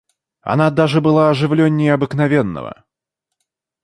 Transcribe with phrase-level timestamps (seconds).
[0.41, 2.85] Она даже была оживленнее обыкновенного.